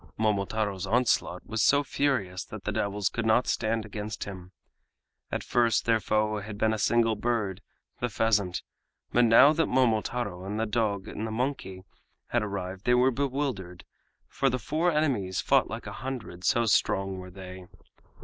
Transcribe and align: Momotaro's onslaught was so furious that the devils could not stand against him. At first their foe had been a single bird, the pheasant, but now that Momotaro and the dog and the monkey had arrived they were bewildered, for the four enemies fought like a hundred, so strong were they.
Momotaro's 0.17 0.87
onslaught 0.87 1.45
was 1.45 1.61
so 1.61 1.83
furious 1.83 2.43
that 2.45 2.63
the 2.63 2.71
devils 2.71 3.07
could 3.07 3.23
not 3.23 3.45
stand 3.45 3.85
against 3.85 4.23
him. 4.23 4.51
At 5.31 5.43
first 5.43 5.85
their 5.85 5.99
foe 5.99 6.39
had 6.39 6.57
been 6.57 6.73
a 6.73 6.79
single 6.79 7.15
bird, 7.15 7.61
the 7.99 8.09
pheasant, 8.09 8.63
but 9.11 9.25
now 9.25 9.53
that 9.53 9.67
Momotaro 9.67 10.43
and 10.43 10.59
the 10.59 10.65
dog 10.65 11.07
and 11.07 11.27
the 11.27 11.31
monkey 11.31 11.83
had 12.29 12.41
arrived 12.41 12.85
they 12.85 12.95
were 12.95 13.11
bewildered, 13.11 13.85
for 14.27 14.49
the 14.49 14.57
four 14.57 14.91
enemies 14.91 15.39
fought 15.39 15.69
like 15.69 15.85
a 15.85 15.91
hundred, 16.01 16.43
so 16.43 16.65
strong 16.65 17.19
were 17.19 17.29
they. 17.29 17.67